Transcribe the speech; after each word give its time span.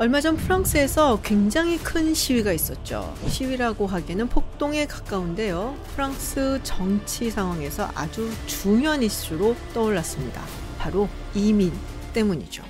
얼마 0.00 0.20
전 0.20 0.36
프랑스에서 0.36 1.20
굉장히 1.22 1.76
큰 1.76 2.14
시위가 2.14 2.52
있었죠. 2.52 3.12
시위라고 3.26 3.88
하기에는 3.88 4.28
폭동에 4.28 4.86
가까운데요. 4.86 5.76
프랑스 5.92 6.60
정치 6.62 7.32
상황에서 7.32 7.90
아주 7.96 8.30
중요한 8.46 9.02
이슈로 9.02 9.56
떠올랐습니다. 9.74 10.40
바로 10.78 11.08
이민 11.34 11.72
때문이죠. 12.12 12.62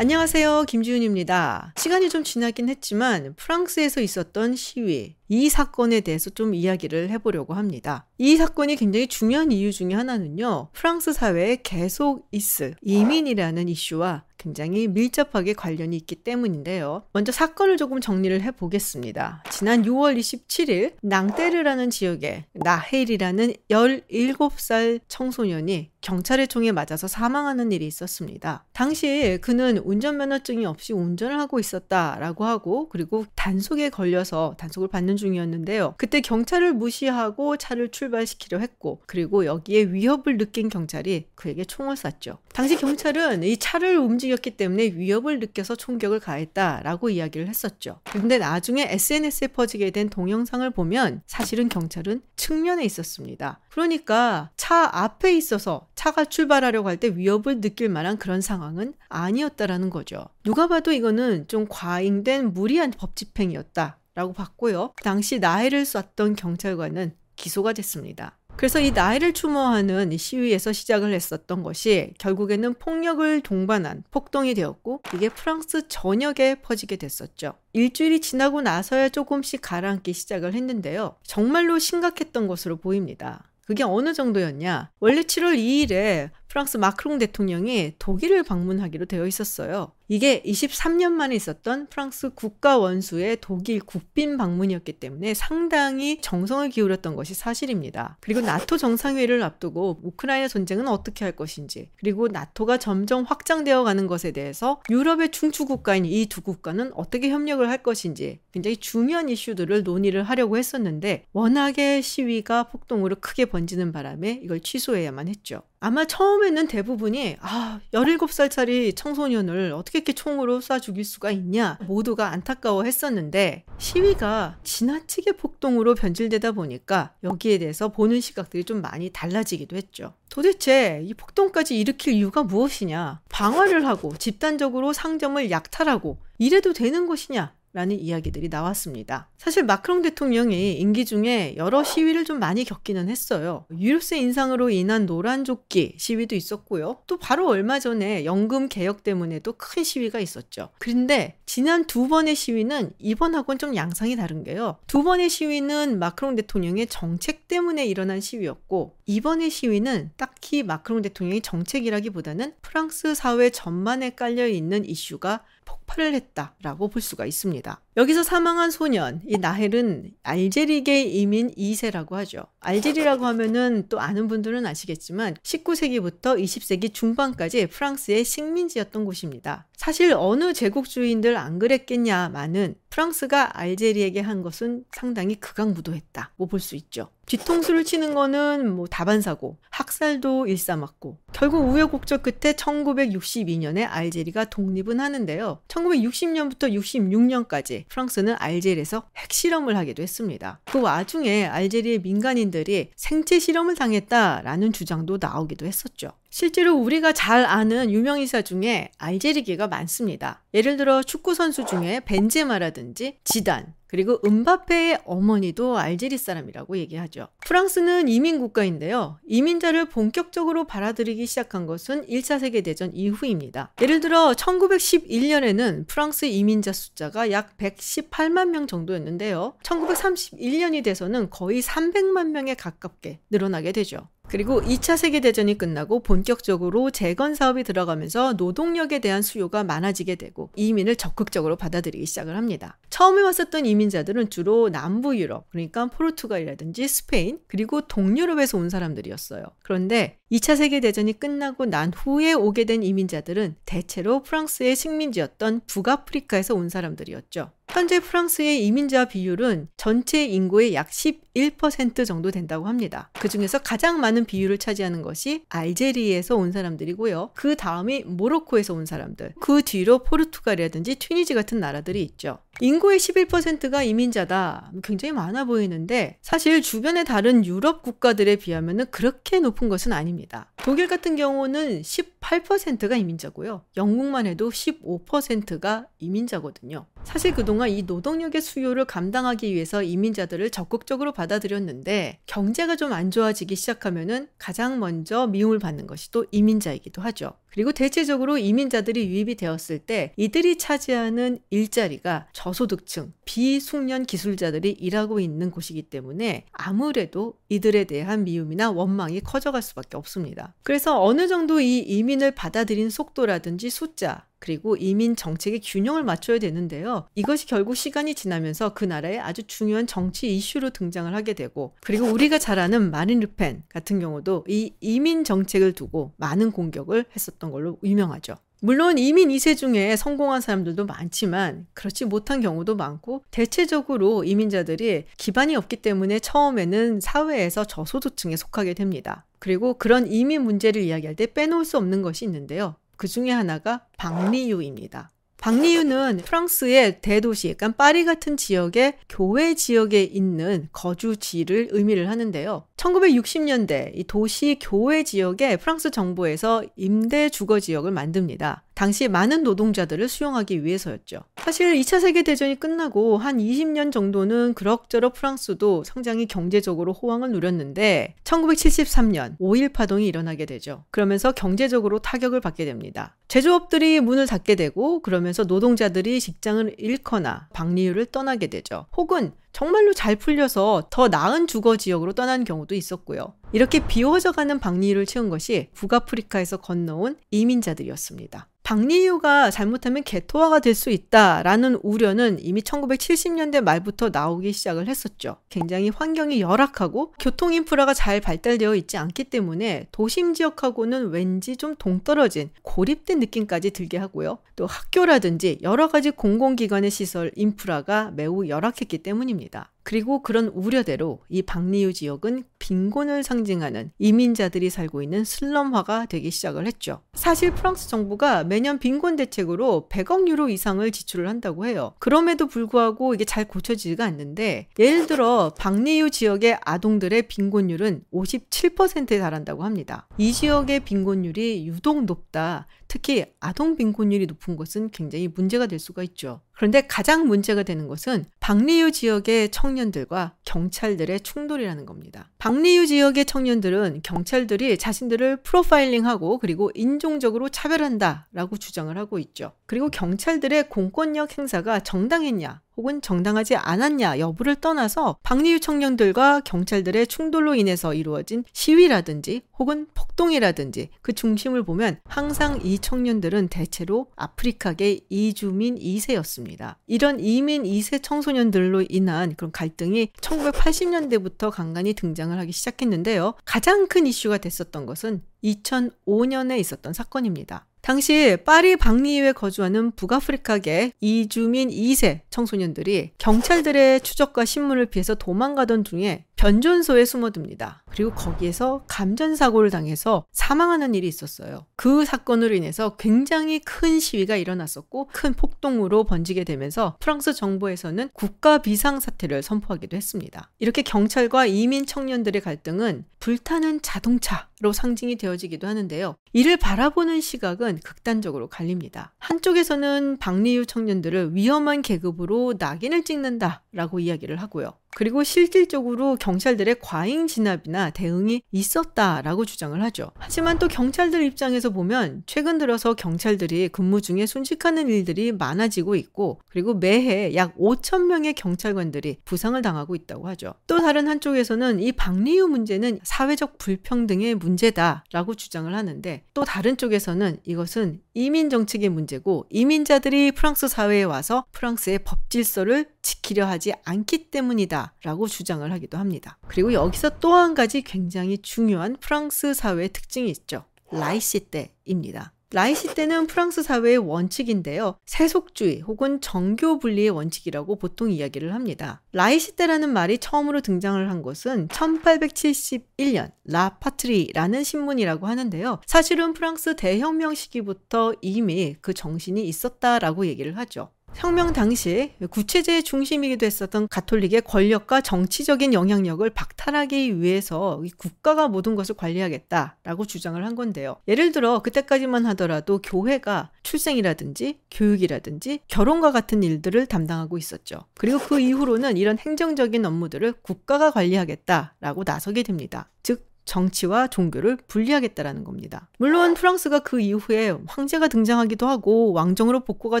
안녕하세요. 0.00 0.66
김지훈입니다. 0.68 1.72
시간이 1.76 2.08
좀 2.08 2.22
지나긴 2.22 2.68
했지만 2.68 3.34
프랑스에서 3.34 4.00
있었던 4.00 4.54
시위, 4.54 5.16
이 5.28 5.48
사건에 5.48 6.00
대해서 6.00 6.30
좀 6.30 6.54
이야기를 6.54 7.10
해보려고 7.10 7.54
합니다. 7.54 8.06
이 8.16 8.36
사건이 8.36 8.76
굉장히 8.76 9.08
중요한 9.08 9.50
이유 9.50 9.72
중에 9.72 9.94
하나는요. 9.94 10.68
프랑스 10.72 11.12
사회에 11.12 11.58
계속 11.64 12.28
있을 12.30 12.76
이민이라는 12.82 13.68
이슈와 13.68 14.22
굉장히 14.38 14.86
밀접하게 14.86 15.52
관련이 15.52 15.96
있기 15.96 16.14
때문인데요. 16.16 17.02
먼저 17.12 17.32
사건을 17.32 17.76
조금 17.76 18.00
정리를 18.00 18.40
해보겠습니다. 18.40 19.42
지난 19.50 19.82
6월 19.82 20.16
27일 20.16 20.94
낭테르라는 21.02 21.90
지역에 21.90 22.44
나헬이라는 22.54 23.54
17살 23.68 25.00
청소년이 25.08 25.90
경찰의 26.00 26.48
총에 26.48 26.72
맞아서 26.72 27.08
사망하는 27.08 27.72
일이 27.72 27.86
있었습니다. 27.86 28.64
당시 28.72 29.38
그는 29.40 29.78
운전면허증이 29.78 30.64
없이 30.66 30.92
운전을 30.92 31.38
하고 31.38 31.58
있었다라고 31.58 32.44
하고 32.44 32.88
그리고 32.88 33.26
단속에 33.34 33.90
걸려서 33.90 34.54
단속을 34.58 34.88
받는 34.88 35.16
중이었는데요. 35.16 35.94
그때 35.98 36.20
경찰을 36.20 36.72
무시하고 36.72 37.56
차를 37.56 37.90
출발시키려 37.90 38.58
했고 38.58 39.00
그리고 39.06 39.44
여기에 39.44 39.84
위협을 39.92 40.38
느낀 40.38 40.68
경찰이 40.68 41.26
그에게 41.34 41.64
총을 41.64 41.96
쐈죠. 41.96 42.38
당시 42.52 42.76
경찰은 42.76 43.42
이 43.42 43.56
차를 43.56 43.98
움직였기 43.98 44.52
때문에 44.52 44.84
위협을 44.94 45.38
느껴서 45.40 45.76
총격을 45.76 46.20
가했다라고 46.20 47.10
이야기를 47.10 47.48
했었죠. 47.48 48.00
그런데 48.04 48.38
나중에 48.38 48.86
SNS에 48.88 49.48
퍼지게 49.48 49.90
된 49.90 50.08
동영상을 50.08 50.68
보면 50.70 51.22
사실은 51.26 51.68
경찰은 51.68 52.22
측면에 52.38 52.84
있었습니다. 52.86 53.60
그러니까 53.68 54.50
차 54.56 54.88
앞에 54.90 55.36
있어서 55.36 55.88
차가 55.94 56.24
출발하려고 56.24 56.88
할 56.88 56.96
때 56.96 57.08
위협을 57.14 57.60
느낄 57.60 57.90
만한 57.90 58.16
그런 58.16 58.40
상황은 58.40 58.94
아니었다라는 59.10 59.90
거죠. 59.90 60.24
누가 60.44 60.66
봐도 60.68 60.92
이거는 60.92 61.46
좀 61.48 61.66
과잉된 61.68 62.54
무리한 62.54 62.90
법 62.90 63.14
집행이었다. 63.14 63.98
라고 64.14 64.32
봤고요. 64.32 64.94
당시 65.02 65.38
나해를 65.38 65.84
쐈던 65.84 66.34
경찰관은 66.36 67.14
기소가 67.36 67.72
됐습니다. 67.74 68.37
그래서 68.58 68.80
이 68.80 68.90
나이를 68.90 69.34
추모하는 69.34 70.16
시위에서 70.16 70.72
시작을 70.72 71.14
했었던 71.14 71.62
것이 71.62 72.12
결국에는 72.18 72.74
폭력을 72.74 73.40
동반한 73.42 74.02
폭동이 74.10 74.52
되었고 74.54 75.00
이게 75.14 75.28
프랑스 75.28 75.86
전역에 75.86 76.56
퍼지게 76.56 76.96
됐었죠. 76.96 77.52
일주일이 77.72 78.20
지나고 78.20 78.60
나서야 78.60 79.10
조금씩 79.10 79.60
가라앉기 79.62 80.12
시작을 80.12 80.54
했는데요. 80.54 81.14
정말로 81.22 81.78
심각했던 81.78 82.48
것으로 82.48 82.78
보입니다. 82.78 83.44
그게 83.64 83.84
어느 83.84 84.12
정도였냐? 84.12 84.90
원래 84.98 85.20
7월 85.20 85.56
2일에 85.56 86.30
프랑스 86.48 86.78
마크롱 86.78 87.18
대통령이 87.18 87.92
독일을 88.00 88.42
방문하기로 88.42 89.06
되어 89.06 89.28
있었어요. 89.28 89.92
이게 90.08 90.42
23년 90.42 91.10
만에 91.12 91.34
있었던 91.36 91.88
프랑스 91.88 92.30
국가 92.30 92.78
원수의 92.78 93.38
독일 93.40 93.80
국빈 93.80 94.36
방문이었기 94.36 94.94
때문에 94.94 95.34
상당히 95.34 96.20
정성을 96.20 96.68
기울였던 96.70 97.16
것이 97.16 97.34
사실입니다. 97.34 98.16
그리고 98.20 98.40
나토 98.40 98.78
정상회의를 98.78 99.42
앞두고 99.42 100.00
우크라이나 100.02 100.48
전쟁은 100.48 100.88
어떻게 100.88 101.24
할 101.24 101.32
것인지, 101.32 101.90
그리고 101.98 102.28
나토가 102.28 102.78
점점 102.78 103.24
확장되어 103.24 103.84
가는 103.84 104.06
것에 104.06 104.32
대해서 104.32 104.80
유럽의 104.88 105.30
중추 105.30 105.66
국가인 105.66 106.04
이 106.04 106.28
두 106.28 106.42
국가는 106.42 106.90
어떻게 106.94 107.30
협력을 107.30 107.68
할 107.68 107.82
것인지 107.82 108.40
굉장히 108.52 108.76
중요한 108.76 109.28
이슈들을 109.28 109.82
논의를 109.82 110.22
하려고 110.22 110.56
했었는데 110.56 111.24
워낙에 111.32 112.00
시위가 112.00 112.64
폭동으로 112.64 113.16
크게 113.20 113.46
번지는 113.46 113.92
바람에 113.92 114.40
이걸 114.42 114.60
취소해야만 114.60 115.28
했죠. 115.28 115.62
아마 115.80 116.04
처음에는 116.04 116.66
대부분이 116.66 117.36
아, 117.40 117.80
17살짜리 117.92 118.96
청소년을 118.96 119.72
어떻게 119.72 119.97
이렇게 119.98 120.12
총으로 120.12 120.60
쏴 120.60 120.80
죽일 120.80 121.04
수가 121.04 121.32
있냐 121.32 121.76
모두가 121.86 122.28
안타까워 122.28 122.84
했었는데 122.84 123.64
시위가 123.78 124.58
지나치게 124.62 125.32
폭동으로 125.32 125.94
변질되다 125.96 126.52
보니까 126.52 127.14
여기에 127.24 127.58
대해서 127.58 127.88
보는 127.88 128.20
시각들이 128.20 128.64
좀 128.64 128.80
많이 128.80 129.10
달라지기도 129.10 129.76
했죠. 129.76 130.14
도대체 130.30 131.02
이 131.04 131.14
폭동까지 131.14 131.78
일으킬 131.78 132.14
이유가 132.14 132.44
무엇이냐? 132.44 133.22
방어를 133.28 133.86
하고 133.86 134.14
집단적으로 134.16 134.92
상점을 134.92 135.50
약탈하고 135.50 136.18
이래도 136.38 136.72
되는 136.72 137.06
것이냐? 137.06 137.54
라는 137.78 138.00
이야기들이 138.00 138.48
나왔습니다. 138.48 139.30
사실 139.36 139.62
마크롱 139.62 140.02
대통령이 140.02 140.72
임기 140.80 141.04
중에 141.04 141.54
여러 141.56 141.84
시위를 141.84 142.24
좀 142.24 142.40
많이 142.40 142.64
겪기는 142.64 143.08
했어요. 143.08 143.66
유류세 143.70 144.18
인상으로 144.18 144.70
인한 144.70 145.06
노란 145.06 145.44
조끼 145.44 145.94
시위도 145.96 146.34
있었고요. 146.34 146.98
또 147.06 147.18
바로 147.18 147.46
얼마 147.46 147.78
전에 147.78 148.24
연금 148.24 148.68
개혁 148.68 149.04
때문에도 149.04 149.52
큰 149.52 149.84
시위가 149.84 150.18
있었죠. 150.18 150.70
그런데 150.80 151.38
지난 151.46 151.84
두 151.84 152.08
번의 152.08 152.34
시위는 152.34 152.94
이번하고는 152.98 153.60
좀 153.60 153.76
양상이 153.76 154.16
다른 154.16 154.42
게요. 154.42 154.78
두 154.88 155.04
번의 155.04 155.30
시위는 155.30 156.00
마크롱 156.00 156.34
대통령의 156.34 156.88
정책 156.88 157.46
때문에 157.46 157.86
일어난 157.86 158.20
시위였고 158.20 158.96
이번의 159.06 159.50
시위는 159.50 160.10
딱히 160.16 160.64
마크롱 160.64 161.02
대통령의 161.02 161.42
정책이라기보다는 161.42 162.54
프랑스 162.60 163.14
사회 163.14 163.50
전반에 163.50 164.10
깔려 164.10 164.48
있는 164.48 164.84
이슈가 164.84 165.44
폭발을 165.88 166.14
했다라고 166.14 166.88
볼 166.88 167.02
수가 167.02 167.26
있습니다. 167.26 167.80
여기서 167.96 168.22
사망한 168.22 168.70
소년, 168.70 169.20
이 169.26 169.38
나헬은 169.38 170.12
알제리계 170.22 171.02
이민 171.02 171.50
2세라고 171.54 172.12
하죠. 172.12 172.44
알제리라고 172.60 173.26
하면은 173.26 173.86
또 173.88 173.98
아는 173.98 174.28
분들은 174.28 174.64
아시겠지만 174.66 175.34
19세기부터 175.42 176.40
20세기 176.40 176.94
중반까지 176.94 177.66
프랑스의 177.66 178.24
식민지였던 178.24 179.04
곳입니다. 179.04 179.66
사실 179.76 180.12
어느 180.16 180.52
제국주의인들 180.52 181.36
안 181.36 181.58
그랬겠냐마는 181.58 182.76
프랑스가 182.90 183.58
알제리에게 183.58 184.20
한 184.20 184.42
것은 184.42 184.84
상당히 184.92 185.34
극악무도했다. 185.36 186.32
뭐볼수 186.36 186.76
있죠. 186.76 187.10
뒤통수를 187.26 187.84
치는 187.84 188.14
거는 188.14 188.74
뭐 188.74 188.86
다반사고 188.86 189.58
학살도 189.70 190.46
일삼았고 190.46 191.18
결국 191.32 191.68
우여곡절 191.68 192.22
끝에 192.22 192.54
1962년에 192.54 193.86
알제리가 193.88 194.46
독립은 194.46 194.98
하는데요. 194.98 195.60
1960년부터 195.78 196.72
66년까지 196.72 197.84
프랑스는 197.88 198.36
알제리에서 198.38 199.08
핵실험을 199.16 199.76
하기도 199.76 200.02
했습니다. 200.02 200.60
그 200.64 200.80
와중에 200.80 201.46
알제리의 201.46 202.00
민간인들이 202.00 202.90
생체 202.96 203.38
실험을 203.38 203.74
당했다라는 203.74 204.72
주장도 204.72 205.18
나오기도 205.20 205.66
했었죠. 205.66 206.12
실제로 206.30 206.74
우리가 206.74 207.12
잘 207.12 207.44
아는 207.44 207.90
유명인사 207.90 208.42
중에 208.42 208.90
알제리계가 208.98 209.68
많습니다. 209.68 210.44
예를 210.54 210.76
들어 210.76 211.02
축구 211.02 211.34
선수 211.34 211.64
중에 211.64 212.00
벤제마라든지 212.00 213.18
지단, 213.24 213.74
그리고 213.88 214.20
은바페의 214.24 215.00
어머니도 215.04 215.78
알제리 215.78 216.18
사람이라고 216.18 216.76
얘기하죠. 216.76 217.28
프랑스는 217.46 218.08
이민 218.08 218.38
국가인데요. 218.38 219.18
이민자를 219.26 219.86
본격적으로 219.86 220.66
받아들이기 220.66 221.26
시작한 221.26 221.66
것은 221.66 222.06
1차 222.06 222.38
세계대전 222.38 222.94
이후입니다. 222.94 223.72
예를 223.80 224.00
들어 224.00 224.32
1911년에는 224.32 225.86
프랑스 225.86 226.26
이민자 226.26 226.72
숫자가 226.72 227.30
약 227.30 227.56
118만 227.56 228.50
명 228.50 228.66
정도였는데요. 228.66 229.54
1931년이 229.62 230.84
돼서는 230.84 231.30
거의 231.30 231.62
300만 231.62 232.28
명에 232.28 232.54
가깝게 232.54 233.20
늘어나게 233.30 233.72
되죠. 233.72 234.08
그리고 234.28 234.60
2차 234.60 234.96
세계대전이 234.96 235.56
끝나고 235.56 236.00
본격적으로 236.00 236.90
재건 236.90 237.34
사업이 237.34 237.64
들어가면서 237.64 238.34
노동력에 238.34 238.98
대한 238.98 239.22
수요가 239.22 239.64
많아지게 239.64 240.16
되고 240.16 240.50
이민을 240.54 240.96
적극적으로 240.96 241.56
받아들이기 241.56 242.04
시작을 242.06 242.36
합니다. 242.36 242.78
처음에 242.90 243.22
왔었던 243.22 243.64
이민자들은 243.66 244.30
주로 244.30 244.68
남부 244.68 245.16
유럽, 245.16 245.48
그러니까 245.50 245.86
포르투갈이라든지 245.86 246.86
스페인, 246.88 247.38
그리고 247.46 247.80
동유럽에서 247.80 248.58
온 248.58 248.68
사람들이었어요. 248.68 249.44
그런데 249.62 250.18
2차 250.30 250.56
세계대전이 250.56 251.18
끝나고 251.18 251.66
난 251.66 251.92
후에 251.94 252.34
오게 252.34 252.64
된 252.64 252.82
이민자들은 252.82 253.56
대체로 253.64 254.22
프랑스의 254.22 254.76
식민지였던 254.76 255.62
북아프리카에서 255.66 256.54
온 256.54 256.68
사람들이었죠. 256.68 257.50
현재 257.70 258.00
프랑스의 258.00 258.66
이민자 258.66 259.04
비율은 259.06 259.68
전체 259.76 260.24
인구의 260.24 260.74
약 260.74 260.88
11% 260.88 262.06
정도 262.06 262.30
된다고 262.30 262.66
합니다. 262.66 263.10
그 263.20 263.28
중에서 263.28 263.58
가장 263.58 264.00
많은 264.00 264.24
비율을 264.24 264.56
차지하는 264.56 265.02
것이 265.02 265.44
알제리에서 265.50 266.34
온 266.34 266.50
사람들이고요. 266.50 267.32
그 267.34 267.56
다음이 267.56 268.04
모로코에서 268.06 268.72
온 268.72 268.86
사람들, 268.86 269.34
그 269.40 269.62
뒤로 269.62 269.98
포르투갈이라든지 269.98 270.96
튀니지 270.96 271.34
같은 271.34 271.60
나라들이 271.60 272.02
있죠. 272.02 272.38
인구의 272.60 272.98
11%가 272.98 273.82
이민자다. 273.84 274.72
굉장히 274.82 275.12
많아 275.12 275.44
보이는데 275.44 276.18
사실 276.22 276.60
주변의 276.60 277.04
다른 277.04 277.44
유럽 277.46 277.82
국가들에 277.82 278.36
비하면 278.36 278.86
그렇게 278.90 279.38
높은 279.38 279.68
것은 279.68 279.92
아닙니다. 279.92 280.52
독일 280.56 280.88
같은 280.88 281.14
경우는 281.16 281.82
18%가 281.82 282.96
이민자고요. 282.96 283.62
영국만 283.76 284.26
해도 284.26 284.50
15%가 284.50 285.86
이민자거든요. 286.00 286.86
사실 287.04 287.32
그동안 287.32 287.70
이 287.70 287.82
노동력의 287.82 288.42
수요를 288.42 288.84
감당하기 288.84 289.54
위해서 289.54 289.82
이민자들을 289.82 290.50
적극적으로 290.50 291.12
받아들였는데 291.12 292.18
경제가 292.26 292.74
좀 292.76 292.88
안 292.88 293.10
좋아지기 293.10 293.54
시작하면은 293.54 294.28
가장 294.38 294.80
먼저 294.80 295.26
미움을 295.26 295.58
받는 295.58 295.86
것이 295.86 296.10
또 296.10 296.24
이민자이기도 296.30 297.02
하죠. 297.02 297.32
그리고 297.52 297.72
대체적으로 297.72 298.38
이민자들이 298.38 299.08
유입이 299.08 299.36
되었을 299.36 299.80
때 299.80 300.12
이들이 300.16 300.58
차지하는 300.58 301.38
일자리가 301.50 302.28
저소득층, 302.48 303.12
비숙련 303.26 304.06
기술자들이 304.06 304.70
일하고 304.70 305.20
있는 305.20 305.50
곳이기 305.50 305.82
때문에 305.82 306.46
아무래도 306.52 307.34
이들에 307.50 307.84
대한 307.84 308.24
미움이나 308.24 308.70
원망이 308.70 309.20
커져갈 309.20 309.60
수밖에 309.60 309.96
없습니다. 309.98 310.54
그래서 310.62 311.02
어느 311.02 311.28
정도 311.28 311.60
이 311.60 311.78
이민을 311.80 312.30
받아들인 312.30 312.88
속도라든지 312.88 313.68
숫자, 313.68 314.26
그리고 314.38 314.76
이민 314.76 315.16
정책의 315.16 315.60
균형을 315.62 316.04
맞춰야 316.04 316.38
되는데요. 316.38 317.06
이것이 317.14 317.46
결국 317.46 317.74
시간이 317.74 318.14
지나면서 318.14 318.72
그 318.72 318.84
나라의 318.84 319.18
아주 319.18 319.42
중요한 319.42 319.86
정치 319.86 320.34
이슈로 320.34 320.70
등장을 320.70 321.12
하게 321.14 321.34
되고 321.34 321.74
그리고 321.80 322.06
우리가 322.06 322.38
잘 322.38 322.58
아는 322.58 322.90
마린 322.90 323.20
르펜 323.20 323.64
같은 323.68 323.98
경우도 323.98 324.44
이 324.48 324.72
이민 324.80 325.24
정책을 325.24 325.72
두고 325.72 326.12
많은 326.16 326.52
공격을 326.52 327.06
했었던 327.14 327.50
걸로 327.50 327.78
유명하죠. 327.82 328.36
물론 328.60 328.98
이민 328.98 329.28
2세 329.28 329.56
중에 329.56 329.94
성공한 329.94 330.40
사람들도 330.40 330.84
많지만 330.86 331.66
그렇지 331.74 332.06
못한 332.06 332.40
경우도 332.40 332.74
많고 332.74 333.22
대체적으로 333.30 334.24
이민자들이 334.24 335.04
기반이 335.16 335.54
없기 335.54 335.76
때문에 335.76 336.18
처음에는 336.18 336.98
사회에서 337.00 337.64
저소득층에 337.64 338.34
속하게 338.34 338.74
됩니다. 338.74 339.26
그리고 339.38 339.74
그런 339.74 340.08
이민 340.08 340.42
문제를 340.42 340.82
이야기할 340.82 341.14
때 341.14 341.26
빼놓을 341.26 341.64
수 341.64 341.76
없는 341.76 342.02
것이 342.02 342.24
있는데요. 342.24 342.74
그 342.96 343.06
중에 343.06 343.30
하나가 343.30 343.86
박리유입니다. 343.96 345.12
박리유는 345.38 346.18
프랑스의 346.24 347.00
대도시, 347.00 347.50
약간 347.50 347.72
파리 347.76 348.04
같은 348.04 348.36
지역의 348.36 348.94
교외 349.08 349.54
지역에 349.54 350.02
있는 350.02 350.68
거주지를 350.72 351.68
의미를 351.70 352.10
하는데요. 352.10 352.64
1960년대 352.76 353.92
이 353.94 354.04
도시 354.04 354.58
교외 354.60 355.04
지역에 355.04 355.56
프랑스 355.56 355.90
정부에서 355.90 356.64
임대 356.76 357.28
주거 357.28 357.60
지역을 357.60 357.92
만듭니다. 357.92 358.64
당시 358.78 359.08
많은 359.08 359.42
노동자들을 359.42 360.08
수용하기 360.08 360.64
위해서였죠. 360.64 361.24
사실 361.38 361.74
2차 361.74 362.00
세계대전이 362.00 362.60
끝나고 362.60 363.18
한 363.18 363.38
20년 363.38 363.90
정도는 363.90 364.54
그럭저럭 364.54 365.14
프랑스도 365.14 365.82
상당히 365.82 366.26
경제적으로 366.26 366.92
호황을 366.92 367.32
누렸는데 367.32 368.14
1973년 368.22 369.36
5.1 369.40 369.72
파동이 369.72 370.06
일어나게 370.06 370.46
되죠. 370.46 370.84
그러면서 370.92 371.32
경제적으로 371.32 371.98
타격을 371.98 372.40
받게 372.40 372.66
됩니다. 372.66 373.16
제조업들이 373.26 373.98
문을 373.98 374.28
닫게 374.28 374.54
되고 374.54 375.02
그러면서 375.02 375.42
노동자들이 375.42 376.20
직장을 376.20 376.76
잃거나 376.78 377.48
박리유를 377.52 378.06
떠나게 378.06 378.46
되죠. 378.46 378.86
혹은 378.96 379.32
정말로 379.52 379.92
잘 379.92 380.16
풀려서 380.16 380.88
더 380.90 381.08
나은 381.08 381.46
주거 381.46 381.76
지역으로 381.76 382.12
떠난 382.12 382.44
경우도 382.44 382.74
있었고요. 382.74 383.34
이렇게 383.52 383.86
비워져가는 383.86 384.58
박리유를 384.58 385.06
채운 385.06 385.30
것이 385.30 385.68
북아프리카에서 385.74 386.58
건너온 386.58 387.16
이민자들이었습니다. 387.30 388.48
박리유가 388.62 389.50
잘못하면 389.50 390.02
개토화가 390.02 390.60
될 390.60 390.74
수 390.74 390.90
있다라는 390.90 391.80
우려는 391.82 392.36
이미 392.38 392.60
1970년대 392.60 393.62
말부터 393.62 394.10
나오기 394.10 394.52
시작을 394.52 394.86
했었죠. 394.86 395.38
굉장히 395.48 395.88
환경이 395.88 396.40
열악하고 396.42 397.14
교통 397.18 397.54
인프라가 397.54 397.94
잘 397.94 398.20
발달되어 398.20 398.74
있지 398.76 398.98
않기 398.98 399.24
때문에 399.24 399.88
도심 399.90 400.34
지역하고는 400.34 401.08
왠지 401.08 401.56
좀 401.56 401.74
동떨어진 401.76 402.50
고립된 402.62 403.18
느낌까지 403.20 403.70
들게 403.70 403.96
하고요. 403.96 404.38
또 404.54 404.66
학교라든지 404.66 405.58
여러 405.62 405.88
가지 405.88 406.10
공공기관의 406.10 406.90
시설 406.90 407.32
인프라가 407.36 408.12
매우 408.14 408.46
열악했기 408.46 408.98
때문입니다. 408.98 409.37
그리고 409.82 410.22
그런 410.22 410.48
우려대로 410.48 411.22
이 411.28 411.42
박리유 411.42 411.92
지역은 411.92 412.44
빈곤을 412.58 413.22
상징하는 413.22 413.92
이민자들이 413.98 414.70
살고 414.70 415.02
있는 415.02 415.24
슬럼화가 415.24 416.06
되기 416.06 416.30
시작을 416.30 416.66
했죠. 416.66 417.00
사실 417.14 417.52
프랑스 417.52 417.88
정부가 417.88 418.44
매년 418.44 418.78
빈곤 418.78 419.16
대책으로 419.16 419.88
100억 419.90 420.28
유로 420.28 420.48
이상을 420.48 420.90
지출을 420.90 421.28
한다고 421.28 421.66
해요. 421.66 421.94
그럼에도 421.98 422.46
불구하고 422.46 423.14
이게 423.14 423.24
잘 423.24 423.46
고쳐지지가 423.46 424.04
않는데 424.04 424.68
예를 424.78 425.06
들어 425.06 425.52
박리유 425.56 426.10
지역의 426.10 426.58
아동들의 426.64 427.22
빈곤율은 427.28 428.04
57%에 428.12 429.18
달한다고 429.18 429.64
합니다. 429.64 430.08
이 430.18 430.32
지역의 430.32 430.80
빈곤율이 430.80 431.66
유독 431.66 432.04
높다. 432.04 432.66
특히 432.88 433.26
아동 433.38 433.76
빈곤율이 433.76 434.26
높은 434.26 434.56
것은 434.56 434.90
굉장히 434.90 435.28
문제가 435.28 435.66
될 435.66 435.78
수가 435.78 436.02
있죠. 436.04 436.40
그런데 436.52 436.80
가장 436.80 437.28
문제가 437.28 437.62
되는 437.62 437.86
것은 437.86 438.24
박리유 438.40 438.90
지역의 438.90 439.50
청년들과 439.50 440.34
경찰들의 440.44 441.20
충돌이라는 441.20 441.86
겁니다. 441.86 442.30
박리유 442.48 442.86
지역의 442.86 443.26
청년들은 443.26 444.00
경찰들이 444.02 444.78
자신들을 444.78 445.42
프로파일링하고 445.42 446.38
그리고 446.38 446.70
인종적으로 446.74 447.50
차별한다라고 447.50 448.56
주장을 448.56 448.96
하고 448.96 449.18
있죠. 449.18 449.52
그리고 449.66 449.90
경찰들의 449.90 450.70
공권력 450.70 451.36
행사가 451.36 451.80
정당했냐 451.80 452.62
혹은 452.78 453.02
정당하지 453.02 453.56
않았냐 453.56 454.20
여부를 454.20 454.54
떠나서 454.54 455.18
박리유 455.24 455.58
청년들과 455.58 456.42
경찰들의 456.42 457.08
충돌로 457.08 457.56
인해서 457.56 457.92
이루어진 457.92 458.44
시위라든지 458.52 459.42
혹은 459.58 459.88
폭동이라든지 459.94 460.90
그 461.02 461.12
중심을 461.12 461.64
보면 461.64 461.98
항상 462.04 462.60
이 462.62 462.78
청년들은 462.78 463.48
대체로 463.48 464.06
아프리카계 464.14 465.00
이주민 465.08 465.74
2세였습니다. 465.76 466.76
이런 466.86 467.18
이민 467.18 467.64
2세 467.64 468.00
청소년들로 468.00 468.84
인한 468.88 469.34
그런 469.34 469.50
갈등이 469.50 470.12
1980년대부터 470.20 471.50
간간히 471.50 471.94
등장을 471.94 472.38
하기 472.38 472.52
시작했는데요. 472.52 473.34
가장 473.44 473.88
큰 473.88 474.06
이슈가 474.06 474.38
됐었던 474.38 474.86
것은 474.86 475.22
2005년에 475.42 476.58
있었던 476.60 476.92
사건입니다. 476.92 477.66
당시 477.88 478.36
파리 478.44 478.76
박리에 478.76 479.32
거주하는 479.32 479.92
북아프리카계 479.92 480.92
이주민 481.00 481.70
2세 481.70 482.20
청소년들이 482.28 483.12
경찰들의 483.16 484.02
추적과 484.02 484.44
신문을 484.44 484.84
피해서 484.84 485.14
도망가던 485.14 485.84
중에 485.84 486.26
변전소에 486.38 487.04
숨어듭니다. 487.04 487.82
그리고 487.90 488.12
거기에서 488.12 488.84
감전사고를 488.86 489.70
당해서 489.70 490.24
사망하는 490.30 490.94
일이 490.94 491.08
있었어요. 491.08 491.66
그 491.74 492.04
사건으로 492.04 492.54
인해서 492.54 492.96
굉장히 492.96 493.58
큰 493.58 493.98
시위가 493.98 494.36
일어났었고 494.36 495.08
큰 495.12 495.34
폭동으로 495.34 496.04
번지게 496.04 496.44
되면서 496.44 496.96
프랑스 497.00 497.34
정부에서는 497.34 498.10
국가 498.12 498.58
비상사태를 498.58 499.42
선포하기도 499.42 499.96
했습니다. 499.96 500.48
이렇게 500.60 500.82
경찰과 500.82 501.46
이민 501.46 501.86
청년들의 501.86 502.40
갈등은 502.40 503.04
불타는 503.18 503.82
자동차로 503.82 504.72
상징이 504.72 505.16
되어지기도 505.16 505.66
하는데요. 505.66 506.14
이를 506.32 506.56
바라보는 506.56 507.20
시각은 507.20 507.80
극단적으로 507.80 508.48
갈립니다. 508.48 509.12
한쪽에서는 509.18 510.18
박리유 510.18 510.66
청년들을 510.66 511.34
위험한 511.34 511.82
계급으로 511.82 512.54
낙인을 512.60 513.02
찍는다라고 513.02 513.98
이야기를 513.98 514.36
하고요. 514.36 514.72
그리고 514.98 515.22
실질적으로 515.22 516.16
경찰들의 516.16 516.80
과잉 516.80 517.28
진압이나 517.28 517.90
대응이 517.90 518.42
있었다라고 518.50 519.44
주장을 519.44 519.80
하죠. 519.80 520.10
하지만 520.18 520.58
또 520.58 520.66
경찰들 520.66 521.22
입장에서 521.22 521.70
보면 521.70 522.24
최근 522.26 522.58
들어서 522.58 522.94
경찰들이 522.94 523.68
근무 523.68 524.00
중에 524.00 524.26
순직하는 524.26 524.88
일들이 524.88 525.30
많아지고 525.30 525.94
있고 525.94 526.40
그리고 526.48 526.74
매해 526.74 527.32
약 527.36 527.56
5천 527.56 528.06
명의 528.06 528.34
경찰관들이 528.34 529.18
부상을 529.24 529.62
당하고 529.62 529.94
있다고 529.94 530.26
하죠. 530.30 530.54
또 530.66 530.80
다른 530.80 531.06
한쪽에서는 531.06 531.78
이 531.78 531.92
박리유 531.92 532.48
문제는 532.48 532.98
사회적 533.04 533.58
불평등의 533.58 534.34
문제다라고 534.34 535.36
주장을 535.36 535.72
하는데 535.72 536.24
또 536.34 536.44
다른 536.44 536.76
쪽에서는 536.76 537.38
이것은 537.44 538.00
이민 538.18 538.50
정책의 538.50 538.88
문제고 538.88 539.46
이민자들이 539.48 540.32
프랑스 540.32 540.66
사회에 540.66 541.04
와서 541.04 541.44
프랑스의 541.52 542.00
법 542.00 542.28
질서를 542.30 542.86
지키려 543.00 543.46
하지 543.46 543.72
않기 543.84 544.32
때문이다 544.32 544.94
라고 545.04 545.28
주장을 545.28 545.70
하기도 545.70 545.98
합니다. 545.98 546.36
그리고 546.48 546.72
여기서 546.72 547.20
또 547.20 547.38
한 547.38 547.54
가지 547.54 547.82
굉장히 547.82 548.38
중요한 548.38 548.96
프랑스 548.98 549.54
사회의 549.54 549.90
특징이 549.90 550.28
있죠. 550.30 550.64
laïcité입니다. 550.90 552.32
laïcité는 552.50 553.26
프랑스 553.26 553.62
사회의 553.62 553.98
원칙인데요. 553.98 554.96
세속주의 555.04 555.80
혹은 555.80 556.20
정교 556.22 556.78
분리의 556.78 557.10
원칙이라고 557.10 557.76
보통 557.76 558.10
이야기를 558.10 558.54
합니다. 558.54 559.02
laïcité라는 559.12 559.92
말이 559.92 560.16
처음으로 560.16 560.62
등장을 560.62 561.10
한 561.10 561.20
것은 561.20 561.68
1871년 561.68 563.32
La 563.44 563.61
Patrie라는 563.61 564.64
신문이라고 564.64 565.26
하는데요. 565.26 565.80
사실은 565.86 566.32
프랑스 566.32 566.74
대혁명 566.74 567.34
시기부터 567.34 568.14
이미 568.22 568.76
그 568.80 568.94
정신이 568.94 569.46
있었다라고 569.46 570.26
얘기를 570.26 570.56
하죠. 570.56 570.90
혁명 571.18 571.52
당시 571.52 572.12
구체제의 572.30 572.84
중심이기도 572.84 573.44
했었던 573.44 573.88
가톨릭의 573.88 574.42
권력과 574.42 575.00
정치적인 575.00 575.74
영향력을 575.74 576.30
박탈하기 576.30 577.20
위해서 577.20 577.82
국가가 577.96 578.46
모든 578.46 578.76
것을 578.76 578.94
관리하겠다라고 578.94 580.04
주장을 580.04 580.42
한 580.44 580.54
건데요. 580.54 580.98
예를 581.08 581.32
들어 581.32 581.58
그때까지만 581.58 582.24
하더라도 582.26 582.78
교회가 582.78 583.50
출생이라든지 583.64 584.60
교육이라든지 584.70 585.58
결혼과 585.66 586.12
같은 586.12 586.44
일들을 586.44 586.86
담당하고 586.86 587.36
있었죠. 587.36 587.80
그리고 587.94 588.20
그 588.20 588.38
이후로는 588.38 588.96
이런 588.96 589.18
행정적인 589.18 589.84
업무들을 589.84 590.34
국가가 590.42 590.92
관리하겠다라고 590.92 592.04
나서게 592.06 592.44
됩니다. 592.44 592.88
즉 593.02 593.27
정치와 593.48 594.08
종교를 594.08 594.58
분리하겠다라는 594.68 595.42
겁니다. 595.42 595.88
물론 595.98 596.34
프랑스가 596.34 596.80
그 596.80 597.00
이후에 597.00 597.56
황제가 597.66 598.08
등장하기도 598.08 598.66
하고 598.68 599.12
왕정으로 599.14 599.60
복구가 599.60 600.00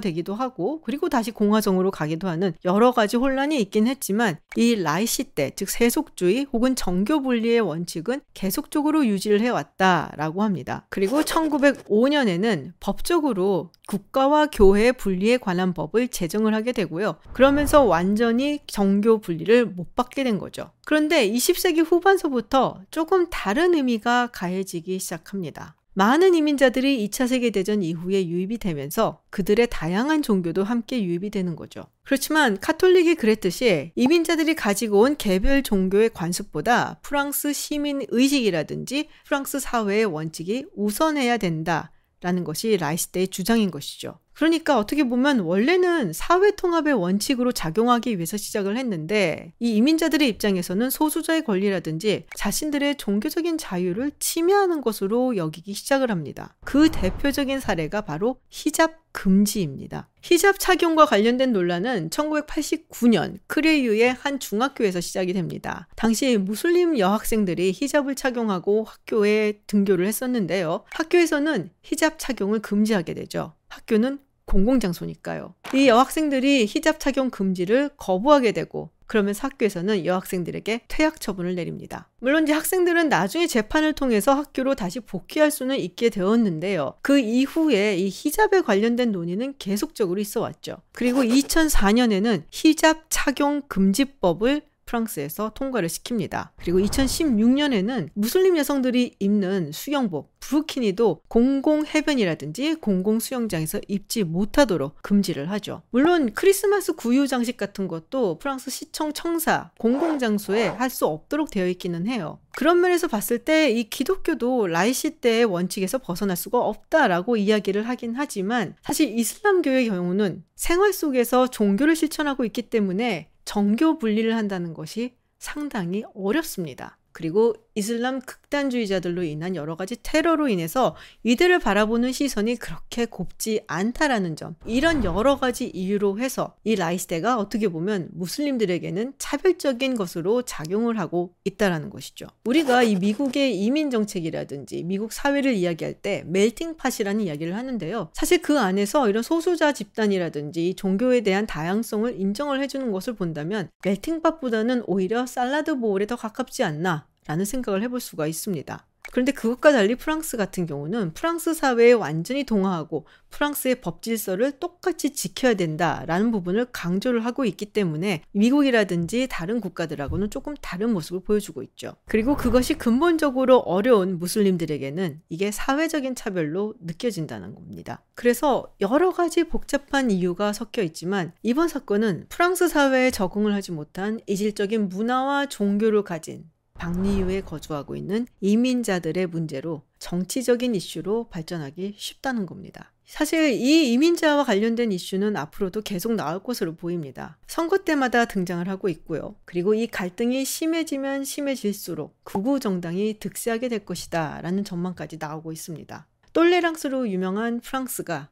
되기도 0.00 0.34
하고 0.34 0.82
그리고 0.82 1.08
다시 1.08 1.30
공화정으로 1.30 1.90
가기도 1.90 2.28
하는 2.28 2.52
여러 2.64 2.92
가지 2.92 3.16
혼란이 3.16 3.58
있긴 3.62 3.86
했지만 3.86 4.36
이 4.56 4.76
라이시 4.76 5.24
때, 5.34 5.52
즉 5.56 5.70
세속주의 5.70 6.46
혹은 6.52 6.76
정교 6.76 7.22
분리의 7.22 7.60
원칙은 7.60 8.20
계속적으로 8.34 9.06
유지를 9.06 9.40
해왔다라고 9.40 10.42
합니다. 10.42 10.86
그리고 10.90 11.22
1905년에는 11.22 12.72
법적으로 12.80 13.70
국가와 13.88 14.48
교회 14.52 14.92
분리에 14.92 15.38
관한 15.38 15.72
법을 15.72 16.08
제정을 16.08 16.54
하게 16.54 16.72
되고요. 16.72 17.16
그러면서 17.32 17.84
완전히 17.84 18.60
정교 18.66 19.20
분리를 19.20 19.64
못 19.66 19.94
받게 19.94 20.24
된 20.24 20.38
거죠. 20.38 20.70
그런데 20.88 21.30
20세기 21.30 21.84
후반서부터 21.84 22.80
조금 22.90 23.28
다른 23.28 23.74
의미가 23.74 24.30
가해지기 24.32 24.98
시작합니다. 24.98 25.76
많은 25.92 26.34
이민자들이 26.34 27.06
2차 27.06 27.28
세계대전 27.28 27.82
이후에 27.82 28.26
유입이 28.26 28.56
되면서 28.56 29.20
그들의 29.28 29.66
다양한 29.70 30.22
종교도 30.22 30.64
함께 30.64 31.04
유입이 31.04 31.28
되는 31.28 31.56
거죠. 31.56 31.82
그렇지만 32.04 32.58
카톨릭이 32.58 33.16
그랬듯이 33.16 33.92
이민자들이 33.96 34.54
가지고 34.54 35.00
온 35.00 35.18
개별 35.18 35.62
종교의 35.62 36.08
관습보다 36.14 37.00
프랑스 37.02 37.52
시민 37.52 38.06
의식이라든지 38.08 39.10
프랑스 39.26 39.60
사회의 39.60 40.06
원칙이 40.06 40.64
우선해야 40.74 41.36
된다. 41.36 41.92
라는 42.20 42.44
것이 42.44 42.78
laïcité의 42.78 43.28
주장인 43.28 43.70
것이죠. 43.70 44.18
그러니까 44.38 44.78
어떻게 44.78 45.02
보면 45.02 45.40
원래는 45.40 46.12
사회 46.12 46.52
통합의 46.52 46.92
원칙으로 46.92 47.50
작용하기 47.50 48.18
위해서 48.18 48.36
시작을 48.36 48.76
했는데 48.76 49.52
이 49.58 49.74
이민자들의 49.74 50.28
입장에서는 50.28 50.90
소수자의 50.90 51.42
권리라든지 51.42 52.26
자신들의 52.36 52.98
종교적인 52.98 53.58
자유를 53.58 54.12
침해하는 54.20 54.80
것으로 54.80 55.36
여기기 55.36 55.74
시작을 55.74 56.12
합니다. 56.12 56.54
그 56.64 56.88
대표적인 56.88 57.58
사례가 57.58 58.02
바로 58.02 58.38
히잡 58.48 59.08
금지입니다. 59.10 60.08
히잡 60.22 60.60
착용과 60.60 61.06
관련된 61.06 61.52
논란은 61.52 62.10
1989년 62.10 63.38
크레유의 63.48 64.12
한 64.12 64.38
중학교에서 64.38 65.00
시작이 65.00 65.32
됩니다. 65.32 65.88
당시 65.96 66.36
무슬림 66.36 66.96
여학생들이 66.96 67.72
히잡을 67.74 68.14
착용하고 68.14 68.84
학교에 68.84 69.62
등교를 69.66 70.06
했었는데요. 70.06 70.84
학교에서는 70.92 71.70
히잡 71.82 72.20
착용을 72.20 72.60
금지하게 72.60 73.14
되죠. 73.14 73.54
학교는 73.68 74.20
공공장소니까요. 74.48 75.54
이 75.74 75.88
여학생들이 75.88 76.66
히잡 76.66 76.98
착용 76.98 77.30
금지를 77.30 77.90
거부하게 77.96 78.52
되고 78.52 78.90
그러면서 79.06 79.48
학교에서는 79.48 80.04
여학생들에게 80.04 80.82
퇴학 80.86 81.20
처분을 81.20 81.54
내립니다. 81.54 82.08
물론 82.20 82.44
이제 82.44 82.52
학생들은 82.52 83.08
나중에 83.08 83.46
재판을 83.46 83.94
통해서 83.94 84.34
학교로 84.34 84.74
다시 84.74 85.00
복귀할 85.00 85.50
수는 85.50 85.78
있게 85.78 86.10
되었는데요. 86.10 86.94
그 87.00 87.18
이후에 87.18 87.96
이 87.96 88.08
히잡에 88.12 88.60
관련된 88.60 89.10
논의는 89.10 89.54
계속적으로 89.58 90.20
있어 90.20 90.40
왔죠. 90.40 90.76
그리고 90.92 91.22
2004년에는 91.22 92.42
히잡 92.50 93.06
착용 93.08 93.62
금지법을 93.66 94.62
프랑스에서 94.88 95.52
통과를 95.54 95.88
시킵니다. 95.88 96.48
그리고 96.56 96.78
2016년에는 96.78 98.08
무슬림 98.14 98.56
여성들이 98.56 99.16
입는 99.18 99.72
수영복 99.72 100.37
브루키니도 100.48 101.20
공공 101.28 101.84
해변이라든지 101.84 102.76
공공 102.76 103.20
수영장에서 103.20 103.80
입지 103.86 104.24
못하도록 104.24 104.94
금지를 105.02 105.50
하죠. 105.50 105.82
물론 105.90 106.32
크리스마스 106.34 106.94
구유 106.94 107.28
장식 107.28 107.58
같은 107.58 107.86
것도 107.86 108.38
프랑스 108.38 108.70
시청 108.70 109.12
청사 109.12 109.70
공공 109.78 110.18
장소에 110.18 110.66
할 110.68 110.88
수 110.88 111.04
없도록 111.04 111.50
되어 111.50 111.68
있기는 111.68 112.06
해요. 112.06 112.38
그런 112.56 112.80
면에서 112.80 113.08
봤을 113.08 113.38
때 113.38 113.70
이 113.70 113.84
기독교도 113.84 114.68
라이시 114.68 115.20
때의 115.20 115.44
원칙에서 115.44 115.98
벗어날 115.98 116.34
수가 116.34 116.58
없다라고 116.58 117.36
이야기를 117.36 117.86
하긴 117.86 118.14
하지만 118.16 118.74
사실 118.82 119.18
이슬람교의 119.18 119.88
경우는 119.88 120.44
생활 120.56 120.94
속에서 120.94 121.48
종교를 121.48 121.94
실천하고 121.94 122.46
있기 122.46 122.62
때문에 122.62 123.28
정교 123.44 123.98
분리를 123.98 124.34
한다는 124.34 124.72
것이 124.72 125.14
상당히 125.38 126.04
어렵습니다. 126.14 126.96
그리고 127.12 127.54
이슬람 127.78 128.20
극단주의자들로 128.20 129.22
인한 129.22 129.54
여러 129.54 129.76
가지 129.76 129.96
테러로 130.02 130.48
인해서 130.48 130.96
이들을 131.22 131.60
바라보는 131.60 132.10
시선이 132.10 132.56
그렇게 132.56 133.04
곱지 133.04 133.60
않다라는 133.68 134.34
점. 134.34 134.56
이런 134.66 135.04
여러 135.04 135.38
가지 135.38 135.68
이유로 135.68 136.18
해서 136.18 136.56
이 136.64 136.74
라이스대가 136.74 137.38
어떻게 137.38 137.68
보면 137.68 138.08
무슬림들에게는 138.14 139.12
차별적인 139.18 139.94
것으로 139.94 140.42
작용을 140.42 140.98
하고 140.98 141.34
있다라는 141.44 141.90
것이죠. 141.90 142.26
우리가 142.46 142.82
이 142.82 142.96
미국의 142.96 143.56
이민 143.56 143.90
정책이라든지 143.90 144.82
미국 144.82 145.12
사회를 145.12 145.54
이야기할 145.54 145.94
때 145.94 146.24
멜팅팟이라는 146.26 147.20
이야기를 147.20 147.54
하는데요. 147.54 148.10
사실 148.12 148.42
그 148.42 148.58
안에서 148.58 149.08
이런 149.08 149.22
소수자 149.22 149.72
집단이라든지 149.72 150.74
종교에 150.74 151.20
대한 151.20 151.46
다양성을 151.46 152.20
인정을 152.20 152.60
해주는 152.60 152.90
것을 152.90 153.14
본다면 153.14 153.68
멜팅팟보다는 153.84 154.82
오히려 154.88 155.26
살라드 155.26 155.78
보울에 155.78 156.06
더 156.06 156.16
가깝지 156.16 156.64
않나 156.64 157.06
라는 157.28 157.44
생각을 157.44 157.82
해볼 157.82 158.00
수가 158.00 158.26
있습니다. 158.26 158.84
그런데 159.10 159.32
그것과 159.32 159.72
달리 159.72 159.94
프랑스 159.94 160.36
같은 160.36 160.66
경우는 160.66 161.14
프랑스 161.14 161.54
사회에 161.54 161.92
완전히 161.92 162.44
동화하고 162.44 163.06
프랑스의 163.30 163.80
법 163.80 164.02
질서를 164.02 164.52
똑같이 164.52 165.10
지켜야 165.14 165.54
된다라는 165.54 166.30
부분을 166.30 166.66
강조를 166.72 167.24
하고 167.24 167.44
있기 167.44 167.66
때문에 167.66 168.22
미국이라든지 168.32 169.28
다른 169.30 169.60
국가들하고는 169.60 170.30
조금 170.30 170.54
다른 170.60 170.92
모습을 170.92 171.20
보여주고 171.20 171.62
있죠. 171.62 171.94
그리고 172.06 172.36
그것이 172.36 172.74
근본적으로 172.74 173.58
어려운 173.58 174.18
무슬림들에게는 174.18 175.22
이게 175.28 175.50
사회적인 175.50 176.14
차별로 176.14 176.74
느껴진다는 176.80 177.54
겁니다. 177.54 178.02
그래서 178.14 178.74
여러 178.80 179.10
가지 179.12 179.44
복잡한 179.44 180.10
이유가 180.10 180.52
섞여 180.52 180.82
있지만 180.82 181.32
이번 181.42 181.68
사건은 181.68 182.26
프랑스 182.28 182.68
사회에 182.68 183.10
적응을 183.10 183.54
하지 183.54 183.72
못한 183.72 184.20
이질적인 184.26 184.88
문화와 184.88 185.46
종교를 185.46 186.02
가진 186.02 186.44
박리유에 186.78 187.42
거주하고 187.42 187.96
있는 187.96 188.26
이민자들의 188.40 189.26
문제로 189.26 189.82
정치적인 189.98 190.74
이슈로 190.74 191.28
발전하기 191.28 191.94
쉽다는 191.96 192.46
겁니다. 192.46 192.92
사실 193.04 193.52
이 193.52 193.92
이민자와 193.92 194.44
관련된 194.44 194.92
이슈는 194.92 195.36
앞으로도 195.36 195.80
계속 195.80 196.12
나올 196.12 196.42
것으로 196.42 196.76
보입니다. 196.76 197.38
선거 197.46 197.78
때마다 197.78 198.26
등장을 198.26 198.68
하고 198.68 198.88
있고요. 198.90 199.34
그리고 199.46 199.74
이 199.74 199.86
갈등이 199.86 200.44
심해지면 200.44 201.24
심해질수록 201.24 202.22
극우 202.24 202.60
정당이 202.60 203.18
득세하게 203.18 203.70
될 203.70 203.84
것이다 203.84 204.40
라는 204.42 204.62
전망까지 204.62 205.16
나오고 205.18 205.52
있습니다. 205.52 206.06
똘레랑스로 206.34 207.08
유명한 207.08 207.60
프랑스가 207.60 208.28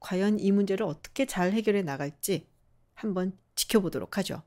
과연 0.00 0.40
이 0.40 0.52
문제를 0.52 0.84
어떻게 0.84 1.24
잘 1.24 1.52
해결해 1.52 1.82
나갈지 1.82 2.48
한번 2.94 3.32
지켜보도록 3.54 4.18
하죠. 4.18 4.42